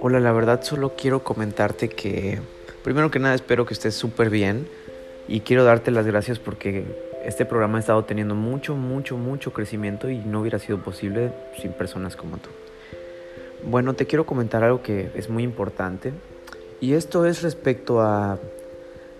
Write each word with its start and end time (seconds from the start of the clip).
Hola, 0.00 0.20
la 0.20 0.32
verdad 0.32 0.62
solo 0.62 0.94
quiero 0.96 1.22
comentarte 1.22 1.88
que 1.88 2.40
primero 2.82 3.10
que 3.10 3.18
nada 3.18 3.34
espero 3.34 3.66
que 3.66 3.74
estés 3.74 3.94
súper 3.94 4.30
bien 4.30 4.68
y 5.26 5.40
quiero 5.40 5.64
darte 5.64 5.90
las 5.90 6.06
gracias 6.06 6.38
porque 6.38 6.84
este 7.24 7.44
programa 7.44 7.78
ha 7.78 7.80
estado 7.80 8.04
teniendo 8.04 8.34
mucho, 8.34 8.74
mucho, 8.74 9.16
mucho 9.16 9.52
crecimiento 9.52 10.08
y 10.08 10.18
no 10.18 10.40
hubiera 10.40 10.58
sido 10.58 10.78
posible 10.78 11.32
sin 11.60 11.72
personas 11.72 12.16
como 12.16 12.38
tú. 12.38 12.48
Bueno, 13.64 13.94
te 13.94 14.06
quiero 14.06 14.24
comentar 14.24 14.64
algo 14.64 14.82
que 14.82 15.10
es 15.14 15.28
muy 15.28 15.42
importante 15.42 16.12
y 16.80 16.94
esto 16.94 17.26
es 17.26 17.42
respecto 17.42 18.00
a, 18.00 18.38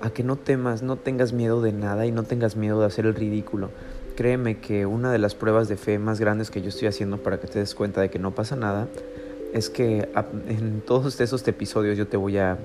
a 0.00 0.10
que 0.10 0.22
no 0.22 0.36
temas, 0.36 0.82
no 0.82 0.96
tengas 0.96 1.32
miedo 1.32 1.60
de 1.60 1.72
nada 1.72 2.06
y 2.06 2.12
no 2.12 2.22
tengas 2.22 2.56
miedo 2.56 2.80
de 2.80 2.86
hacer 2.86 3.04
el 3.04 3.14
ridículo. 3.14 3.70
Créeme 4.18 4.58
que 4.58 4.84
una 4.84 5.12
de 5.12 5.18
las 5.18 5.36
pruebas 5.36 5.68
de 5.68 5.76
fe 5.76 6.00
más 6.00 6.18
grandes 6.18 6.50
que 6.50 6.60
yo 6.60 6.70
estoy 6.70 6.88
haciendo 6.88 7.18
para 7.18 7.38
que 7.38 7.46
te 7.46 7.60
des 7.60 7.72
cuenta 7.76 8.00
de 8.00 8.10
que 8.10 8.18
no 8.18 8.34
pasa 8.34 8.56
nada 8.56 8.88
es 9.54 9.70
que 9.70 10.08
en 10.48 10.80
todos 10.80 11.20
esos 11.20 11.46
episodios 11.46 11.96
yo 11.96 12.08
te 12.08 12.16
voy 12.16 12.36
a 12.36 12.58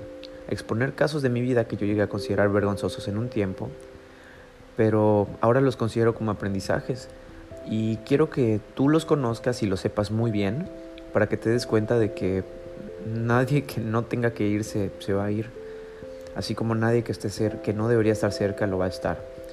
exponer 0.48 0.94
casos 0.94 1.22
de 1.22 1.28
mi 1.28 1.42
vida 1.42 1.68
que 1.68 1.76
yo 1.76 1.86
llegué 1.86 2.02
a 2.02 2.08
considerar 2.08 2.48
vergonzosos 2.48 3.06
en 3.06 3.18
un 3.18 3.28
tiempo, 3.28 3.68
pero 4.76 5.28
ahora 5.40 5.60
los 5.60 5.76
considero 5.76 6.12
como 6.12 6.32
aprendizajes 6.32 7.08
y 7.70 7.98
quiero 7.98 8.30
que 8.30 8.60
tú 8.74 8.88
los 8.88 9.04
conozcas 9.04 9.62
y 9.62 9.68
los 9.68 9.78
sepas 9.78 10.10
muy 10.10 10.32
bien 10.32 10.68
para 11.12 11.28
que 11.28 11.36
te 11.36 11.50
des 11.50 11.66
cuenta 11.66 12.00
de 12.00 12.14
que 12.14 12.42
nadie 13.06 13.62
que 13.62 13.80
no 13.80 14.02
tenga 14.02 14.32
que 14.32 14.44
irse 14.44 14.90
se 14.98 15.12
va 15.12 15.26
a 15.26 15.30
ir, 15.30 15.50
así 16.34 16.56
como 16.56 16.74
nadie 16.74 17.04
que 17.04 17.12
esté 17.12 17.30
cerca, 17.30 17.62
que 17.62 17.74
no 17.74 17.86
debería 17.86 18.12
estar 18.12 18.32
cerca 18.32 18.66
lo 18.66 18.78
va 18.78 18.86
a 18.86 18.88
estar. 18.88 19.43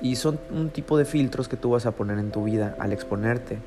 Y 0.00 0.16
son 0.16 0.40
un 0.50 0.70
tipo 0.70 0.96
de 0.96 1.04
filtros 1.04 1.48
que 1.48 1.56
tú 1.56 1.70
vas 1.70 1.86
a 1.86 1.92
poner 1.92 2.18
en 2.18 2.30
tu 2.30 2.44
vida 2.44 2.76
al 2.78 2.92
exponerte 2.92 3.58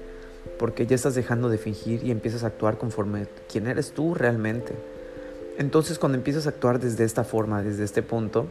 porque 0.58 0.86
ya 0.86 0.96
estás 0.96 1.16
dejando 1.16 1.50
de 1.50 1.58
fingir 1.58 2.04
y 2.04 2.12
empiezas 2.12 2.44
a 2.44 2.48
actuar 2.48 2.78
conforme 2.78 3.28
quién 3.52 3.68
eres 3.68 3.92
tú 3.92 4.14
realmente. 4.14 4.76
Entonces 5.58 6.00
cuando 6.00 6.18
empiezas 6.18 6.46
a 6.46 6.50
actuar 6.50 6.80
desde 6.80 7.04
esta 7.04 7.24
forma, 7.24 7.62
desde 7.62 7.84
este 7.84 8.02
punto, 8.02 8.48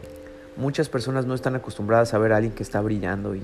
muchas 0.55 0.89
personas 0.89 1.25
no 1.25 1.33
están 1.33 1.55
acostumbradas 1.55 2.13
a 2.13 2.17
ver 2.17 2.33
a 2.33 2.37
alguien 2.37 2.53
que 2.53 2.63
está 2.63 2.81
brillando 2.81 3.35
y 3.35 3.41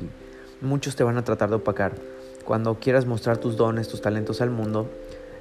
muchos 0.62 0.96
te 0.96 1.04
van 1.04 1.18
a 1.18 1.24
tratar 1.24 1.50
de 1.50 1.56
opacar. 1.56 1.94
Cuando 2.46 2.76
quieras 2.80 3.06
mostrar 3.06 3.38
tus 3.38 3.58
dones, 3.58 3.88
tus 3.88 4.02
talentos 4.02 4.42
al 4.42 4.50
mundo, 4.50 4.90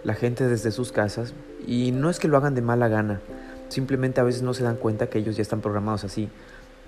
la 0.05 0.15
gente 0.15 0.47
desde 0.47 0.71
sus 0.71 0.93
casas, 0.93 1.33
y 1.67 1.93
no 1.93 2.11
es 2.11 2.19
que 2.19 2.29
lo 2.29 2.37
hagan 2.37 2.55
de 2.55 2.63
mala 2.63 2.89
gana, 2.89 3.21
simplemente 3.69 4.21
a 4.21 4.25
veces 4.25 4.43
no 4.43 4.53
se 4.53 4.65
dan 4.65 4.77
cuenta 4.77 5.09
que 5.09 5.19
ellos 5.19 5.37
ya 5.37 5.43
están 5.43 5.61
programados 5.61 6.05
así. 6.05 6.29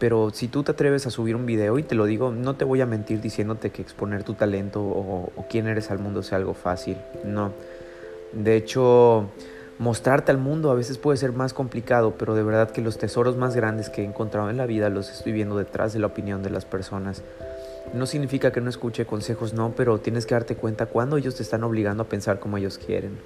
Pero 0.00 0.30
si 0.30 0.48
tú 0.48 0.62
te 0.62 0.72
atreves 0.72 1.06
a 1.06 1.10
subir 1.10 1.36
un 1.36 1.44
video, 1.44 1.78
y 1.78 1.82
te 1.82 1.94
lo 1.94 2.06
digo, 2.06 2.32
no 2.32 2.56
te 2.56 2.64
voy 2.64 2.80
a 2.80 2.86
mentir 2.86 3.20
diciéndote 3.20 3.68
que 3.68 3.82
exponer 3.82 4.24
tu 4.24 4.32
talento 4.32 4.80
o, 4.80 5.30
quién 5.50 5.68
eres 5.68 5.90
al 5.90 5.98
mundo 5.98 6.22
sea 6.22 6.38
algo 6.38 6.54
fácil. 6.54 6.96
No. 7.22 7.52
De 8.32 8.56
hecho, 8.56 9.28
mostrarte 9.78 10.32
al 10.32 10.38
mundo 10.38 10.70
a 10.70 10.74
veces 10.74 10.96
puede 10.96 11.18
ser 11.18 11.32
más 11.32 11.52
complicado, 11.52 12.14
pero 12.18 12.34
de 12.34 12.42
verdad 12.42 12.70
que 12.70 12.80
los 12.80 12.96
tesoros 12.96 13.36
más 13.36 13.54
grandes 13.54 13.90
que 13.90 14.00
he 14.00 14.06
encontrado 14.06 14.48
en 14.48 14.56
la 14.56 14.64
vida 14.64 14.88
los 14.88 15.10
estoy 15.10 15.32
viendo 15.32 15.58
detrás 15.58 15.92
de 15.92 15.98
la 15.98 16.06
opinión 16.06 16.42
de 16.42 16.48
las 16.48 16.64
personas. 16.64 17.22
No 17.92 18.06
significa 18.06 18.52
que 18.52 18.62
no 18.62 18.70
escuche 18.70 19.04
consejos, 19.04 19.52
no, 19.52 19.74
pero 19.76 19.98
tienes 19.98 20.24
que 20.24 20.34
darte 20.34 20.56
cuenta 20.56 20.86
cuando 20.86 21.18
ellos 21.18 21.34
te 21.34 21.42
están 21.42 21.62
obligando 21.62 22.04
a 22.04 22.08
pensar 22.08 22.40
como 22.40 22.56
ellos 22.56 22.78
quieren. 22.78 23.18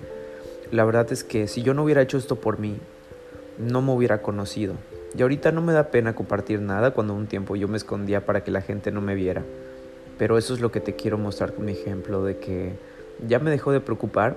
La 0.72 0.84
verdad 0.84 1.06
es 1.12 1.22
que 1.22 1.47
si 1.47 1.62
yo 1.62 1.72
no 1.72 1.84
hubiera 1.84 2.03
hecho 2.03 2.19
esto 2.19 2.34
por 2.34 2.59
mí, 2.59 2.78
no 3.59 3.81
me 3.81 3.92
hubiera 3.92 4.22
conocido. 4.22 4.75
Y 5.16 5.22
ahorita 5.22 5.52
no 5.52 5.62
me 5.62 5.72
da 5.72 5.90
pena 5.90 6.14
compartir 6.14 6.60
nada 6.60 6.90
cuando 6.90 7.14
un 7.14 7.26
tiempo 7.26 7.54
yo 7.54 7.68
me 7.68 7.76
escondía 7.76 8.26
para 8.26 8.42
que 8.42 8.50
la 8.50 8.60
gente 8.60 8.90
no 8.90 9.00
me 9.00 9.14
viera. 9.14 9.42
Pero 10.18 10.38
eso 10.38 10.54
es 10.54 10.60
lo 10.60 10.72
que 10.72 10.80
te 10.80 10.96
quiero 10.96 11.18
mostrar 11.18 11.54
con 11.54 11.66
mi 11.66 11.72
ejemplo 11.72 12.24
de 12.24 12.38
que 12.38 12.74
ya 13.26 13.38
me 13.38 13.50
dejó 13.50 13.72
de 13.72 13.80
preocupar 13.80 14.36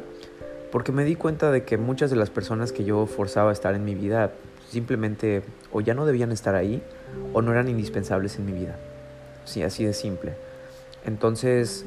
porque 0.72 0.92
me 0.92 1.04
di 1.04 1.16
cuenta 1.16 1.52
de 1.52 1.64
que 1.64 1.78
muchas 1.78 2.10
de 2.10 2.16
las 2.16 2.30
personas 2.30 2.72
que 2.72 2.84
yo 2.84 3.06
forzaba 3.08 3.50
a 3.50 3.54
estar 3.54 3.74
en 3.74 3.86
mi 3.86 3.96
vida 3.96 4.32
simplemente 4.70 5.42
o 5.72 5.82
ya 5.82 5.94
no 5.94 6.06
debían 6.06 6.32
estar 6.32 6.56
ahí 6.56 6.84
o 7.34 7.42
no 7.42 7.52
eran 7.52 7.70
indispensables 7.70 8.38
en 8.38 8.46
mi 8.46 8.52
vida. 8.52 8.76
Sí, 9.46 9.64
así 9.64 9.86
de 9.86 9.94
simple. 9.94 10.34
Entonces, 11.06 11.86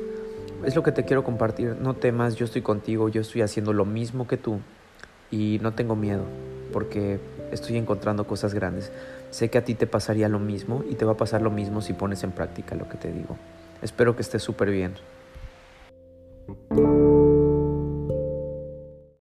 es 0.64 0.74
lo 0.74 0.82
que 0.82 0.92
te 0.92 1.04
quiero 1.04 1.22
compartir. 1.22 1.76
No 1.80 1.94
temas, 1.94 2.36
yo 2.36 2.46
estoy 2.46 2.62
contigo, 2.62 3.08
yo 3.08 3.20
estoy 3.20 3.42
haciendo 3.42 3.72
lo 3.72 3.84
mismo 3.84 4.26
que 4.26 4.36
tú 4.36 4.60
y 5.30 5.60
no 5.62 5.74
tengo 5.74 5.94
miedo 5.94 6.24
porque 6.70 7.18
estoy 7.52 7.76
encontrando 7.76 8.26
cosas 8.26 8.54
grandes. 8.54 8.90
Sé 9.30 9.50
que 9.50 9.58
a 9.58 9.64
ti 9.64 9.74
te 9.74 9.86
pasaría 9.86 10.28
lo 10.28 10.38
mismo 10.38 10.84
y 10.88 10.94
te 10.94 11.04
va 11.04 11.12
a 11.12 11.16
pasar 11.16 11.42
lo 11.42 11.50
mismo 11.50 11.82
si 11.82 11.92
pones 11.92 12.24
en 12.24 12.32
práctica 12.32 12.74
lo 12.74 12.88
que 12.88 12.96
te 12.96 13.12
digo. 13.12 13.36
Espero 13.82 14.16
que 14.16 14.22
estés 14.22 14.42
súper 14.42 14.70
bien. 14.70 14.94